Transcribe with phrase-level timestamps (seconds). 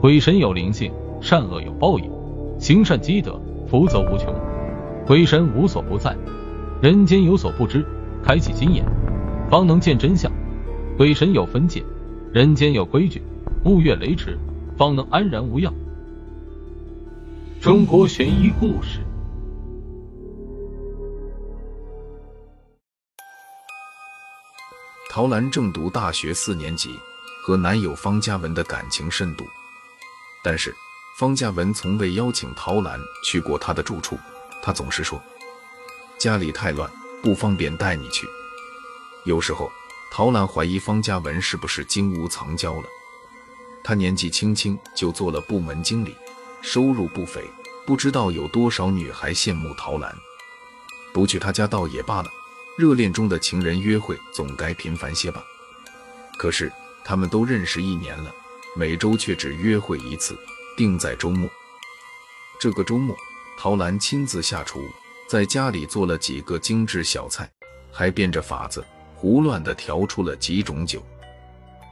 [0.00, 2.08] 鬼神有灵性，善恶有报应，
[2.60, 4.32] 行善积德，福泽无穷。
[5.04, 6.16] 鬼神无所不在，
[6.80, 7.84] 人间有所不知，
[8.22, 8.84] 开启心眼，
[9.50, 10.30] 方能见真相。
[10.96, 11.82] 鬼神有分界，
[12.32, 13.20] 人间有规矩，
[13.64, 14.38] 勿越雷池，
[14.76, 15.74] 方能安然无恙。
[17.60, 19.00] 中国悬疑故事。
[25.10, 26.90] 陶兰正读大学四年级，
[27.44, 29.44] 和男友方嘉文的感情深笃，
[30.42, 30.74] 但是
[31.18, 34.18] 方嘉文从未邀请陶兰去过他的住处。
[34.62, 35.22] 他总是说
[36.18, 36.90] 家里太乱，
[37.22, 38.26] 不方便带你去。
[39.24, 39.70] 有时候，
[40.10, 42.84] 陶兰怀疑方嘉文是不是金屋藏娇了。
[43.84, 46.14] 他年纪轻轻就做了部门经理，
[46.60, 47.48] 收入不菲，
[47.86, 50.14] 不知道有多少女孩羡慕陶兰。
[51.12, 52.28] 不去他家倒也罢了。
[52.76, 55.42] 热恋中的情人约会总该频繁些吧？
[56.36, 56.70] 可是
[57.04, 58.32] 他们都认识一年了，
[58.78, 60.38] 每周却只约会一次，
[60.76, 61.50] 定在周末。
[62.60, 63.16] 这个周末，
[63.58, 64.80] 陶兰亲自下厨，
[65.28, 67.50] 在家里做了几个精致小菜，
[67.90, 71.04] 还变着法子胡乱地调出了几种酒。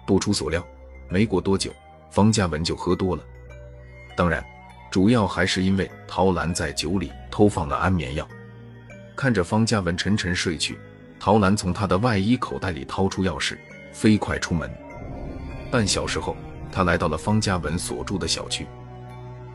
[0.06, 0.64] 不出所料，
[1.08, 1.72] 没过多久，
[2.08, 3.24] 方嘉文就喝多了。
[4.16, 4.44] 当然，
[4.88, 8.28] 主要还是因为陶兰在酒里偷放了安眠药。
[9.16, 10.78] 看着方嘉文沉沉睡去，
[11.18, 13.58] 陶兰从他的外衣口袋里掏出钥匙，
[13.92, 14.72] 飞快出门。
[15.68, 16.36] 半小时后，
[16.76, 18.66] 他来到了方嘉文所住的小区。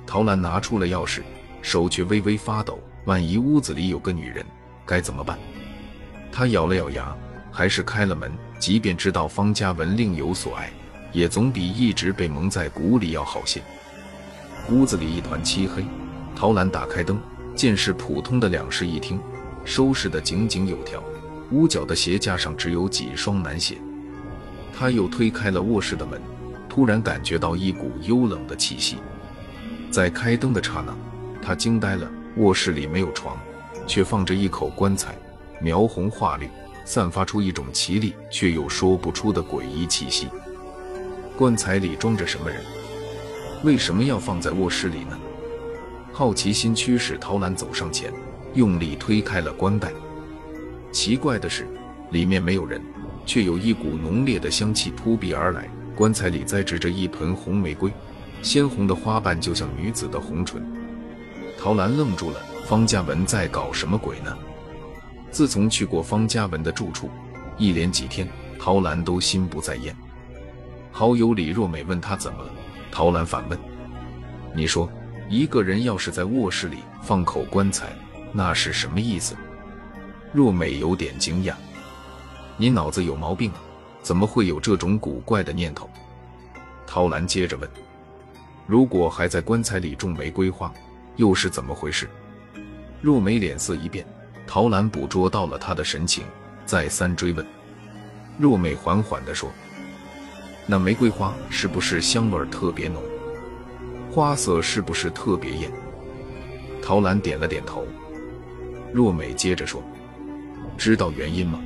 [0.08, 1.22] 陶兰拿出了钥匙，
[1.62, 2.80] 手却微微发抖。
[3.06, 4.44] 万一屋子里有个女人，
[4.88, 5.38] 该怎么办？
[6.32, 7.16] 他咬了咬牙，
[7.52, 8.32] 还是开了门。
[8.58, 10.72] 即便知道方嘉文另有所爱，
[11.12, 13.62] 也总比一直被蒙在鼓里要好些。
[14.72, 15.86] 屋子里一团漆黑，
[16.36, 17.22] 陶兰打开灯，
[17.56, 19.22] 见是普通的两室一厅。
[19.64, 21.04] 收拾得井井有条，
[21.52, 23.78] 屋角的鞋架上只有几双男鞋。
[24.76, 26.20] 他又推开了卧室的门，
[26.72, 28.96] 突然感觉到一股幽冷的气息。
[29.92, 30.96] 在开灯的刹那，
[31.42, 32.10] 他惊呆了。
[32.38, 33.38] 卧室里没有床，
[33.86, 35.14] 却放着一口棺材，
[35.60, 36.48] 描红画绿，
[36.86, 40.30] 散发出一种奇丽却又说不出的诡异气息。
[41.36, 42.62] 棺材里装着什么人？
[43.66, 45.20] 为什么要放在卧室里呢？
[46.14, 48.14] 好奇心驱使陶兰走上前。
[48.54, 49.92] 用力推开了棺盖，
[50.90, 51.68] 奇怪的是，
[52.12, 52.82] 里面没有人，
[53.26, 55.70] 却有一股浓烈的香气扑鼻而来。
[55.96, 57.92] 棺材里栽植着一盆红玫瑰，
[58.42, 60.66] 鲜红的花瓣就像女子的红唇。
[61.60, 64.36] 陶兰愣住了，方嘉文在搞什么鬼呢？
[65.30, 67.10] 自从去过方嘉文的住处，
[67.58, 68.28] 一连几天，
[68.60, 69.96] 陶兰都心不在焉。
[70.92, 72.52] 好友李若美问他怎么了，
[72.92, 73.58] 陶兰反问
[74.54, 74.92] ：“你说，
[75.30, 77.96] 一个人要是在卧室里放口棺材？”
[78.34, 79.36] 那是什么意思？
[80.34, 81.54] 若美有点惊讶
[82.58, 83.60] ：“你脑子有毛病啊？
[84.02, 85.90] 怎么会有这种古怪的念头？”
[86.88, 87.70] 陶兰接着问
[88.68, 90.74] ：“如果还在棺材里种玫瑰花，
[91.16, 92.10] 又是怎么回事？”
[93.02, 94.06] 若美脸色一变，
[94.46, 96.24] 陶兰捕捉到了她的神情，
[96.66, 97.46] 再三追问。
[98.38, 99.50] 若美缓缓地说
[100.68, 103.02] ：“那玫瑰花是不是香味特别浓？
[104.12, 105.72] 花色是不是特别艳？”
[106.84, 107.88] 陶兰点了点头。
[108.94, 109.82] 若美接着说
[110.78, 111.60] ：“知道原因吗？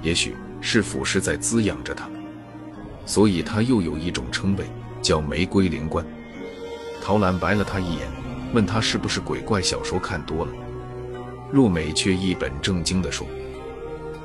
[0.00, 2.08] 也许是腐蚀在滋养着它，
[3.06, 4.64] 所以它又有一种称谓
[5.02, 6.04] 叫玫瑰灵官。”
[7.02, 8.06] 陶兰白了他一眼，
[8.52, 10.52] 问他是不是鬼怪小说看多了。
[11.50, 13.26] 若美却一本正经地说：“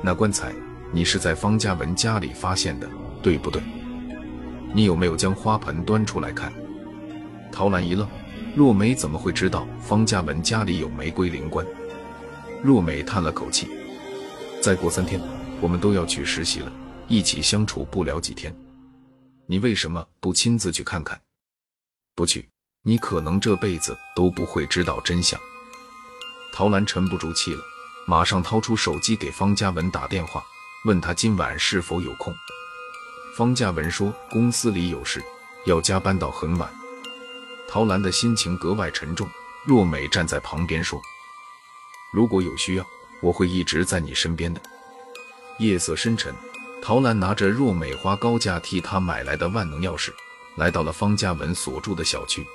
[0.02, 0.52] 那棺材
[0.92, 2.86] 你是在方嘉文家里发现的，
[3.22, 3.62] 对不对？
[4.74, 6.52] 你有没有将花盆端出来看？”
[7.50, 8.06] 陶兰一愣，
[8.54, 11.66] 若美怎么会知道方嘉文家里有玫瑰灵官？
[12.62, 13.68] 若美叹了口气，
[14.60, 15.18] 再过三天，
[15.60, 16.72] 我们都要去实习了，
[17.08, 18.54] 一起相处不了几天，
[19.46, 21.20] 你为什么不亲自去看看？
[22.14, 22.48] 不去，
[22.82, 25.38] 你可能这辈子都不会知道真相。
[26.52, 27.60] 陶兰沉不住气了，
[28.06, 30.44] 马上掏出手机给方嘉文打电话，
[30.84, 32.34] 问他今晚是否有空。
[33.36, 35.22] 方嘉文说公司里有事，
[35.66, 36.72] 要加班到很晚。
[37.68, 39.28] 陶兰的心情格外沉重，
[39.66, 41.00] 若美站在旁边说。
[42.12, 42.86] 如果有需要，
[43.20, 44.60] 我会一直在你身边的。
[45.58, 46.34] 夜色深沉，
[46.82, 50.10] 陶兰拿着若美花高价替她买来的万能钥匙，
[50.56, 52.46] 来到了方嘉文所住的小区。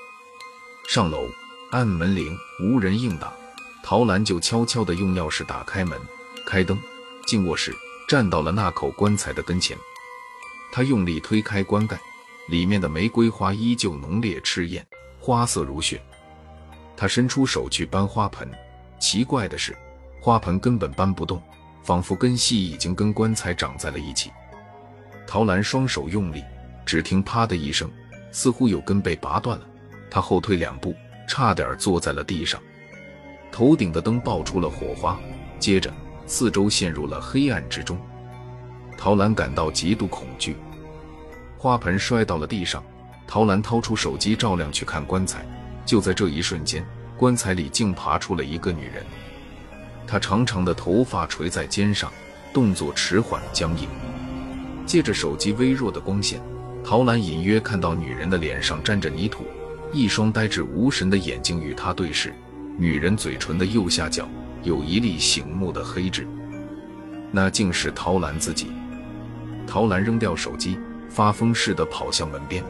[0.87, 1.27] 上楼
[1.71, 3.33] 按门铃，无人应答，
[3.83, 5.99] 陶兰就悄悄地用钥匙打开门，
[6.45, 6.77] 开灯，
[7.25, 7.75] 进卧室，
[8.07, 9.75] 站到了那口棺材的跟前。
[10.71, 11.99] 他用力推开棺盖，
[12.49, 14.85] 里面的玫瑰花依旧浓烈赤艳，
[15.19, 16.01] 花色如血。
[16.95, 18.47] 他伸出手去搬花盆。
[18.99, 19.75] 奇怪的是，
[20.21, 21.41] 花盆根本搬不动，
[21.81, 24.31] 仿佛根系已经跟棺材长在了一起。
[25.25, 26.43] 陶兰双手用力，
[26.85, 27.89] 只听“啪”的一声，
[28.31, 29.65] 似乎有根被拔断了，
[30.09, 30.93] 他后退两步，
[31.27, 32.61] 差点坐在了地上。
[33.51, 35.19] 头顶的灯爆出了火花，
[35.59, 35.91] 接着
[36.25, 37.97] 四周陷入了黑暗之中。
[38.97, 40.55] 陶兰感到极度恐惧，
[41.57, 42.83] 花盆摔到了地上。
[43.27, 45.45] 陶兰掏出手机照亮去看棺材，
[45.85, 46.85] 就在这一瞬间，
[47.17, 49.05] 棺材里竟爬出了一个女人。
[50.05, 52.11] 她长长的头发垂在肩上，
[52.53, 53.87] 动作迟缓僵硬。
[54.85, 56.41] 借着手机微弱的光线，
[56.83, 59.45] 陶兰隐约看到女人的脸上沾着泥土，
[59.93, 62.33] 一双呆滞无神的眼睛与她对视。
[62.77, 64.27] 女人嘴唇的右下角
[64.63, 66.27] 有一粒醒目的黑痣，
[67.31, 68.71] 那竟是陶兰自己。
[69.67, 72.63] 陶兰扔掉手机，发疯似的跑向门边。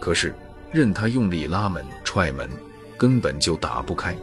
[0.00, 0.34] 可是，
[0.72, 2.48] 任他用力拉门、踹门，
[2.96, 4.16] 根本就打不开。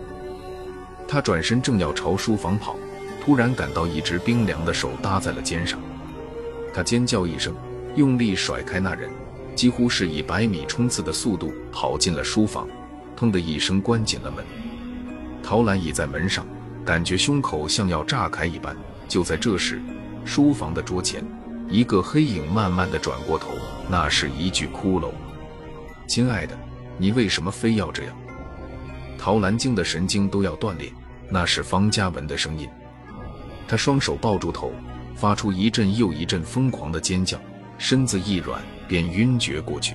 [1.08, 2.76] 他转身正要朝书房跑，
[3.24, 5.80] 突然感到一只冰凉的手搭在了肩上。
[6.74, 7.56] 他尖叫一声，
[7.96, 9.10] 用力甩开那人，
[9.56, 12.68] 几乎是以百米冲刺的速度跑进了书房，
[13.18, 14.44] 砰的一声关紧了门。
[15.42, 16.46] 陶兰倚在门上，
[16.86, 18.76] 感觉胸口像要炸开一般。
[19.08, 19.82] 就在这时，
[20.26, 21.24] 书房的桌前，
[21.70, 23.52] 一个黑影慢慢的转过头，
[23.90, 25.12] 那是一具骷髅。
[26.06, 26.58] 亲爱的，
[26.98, 28.16] 你为什么非要这样？
[29.18, 30.92] 陶兰惊的神经都要断裂。
[31.30, 32.70] 那是方嘉文的声音。
[33.68, 34.72] 他双手抱住头，
[35.14, 37.38] 发出一阵又一阵疯狂的尖叫，
[37.78, 39.94] 身子一软便晕厥过去。